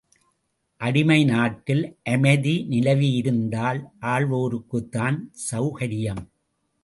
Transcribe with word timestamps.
அடிமை 0.81 1.17
நாட்டில் 1.23 1.83
அமைதி 2.03 2.55
நிலவியிருந்தால் 2.69 3.81
ஆள்வோருக்குத்தான் 4.05 5.19
செளகரியம். 5.49 6.23